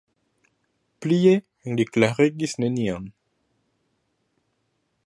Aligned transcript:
Plie 1.05 1.33
li 1.75 1.85
klarigis 1.91 2.57
nenion. 2.65 3.07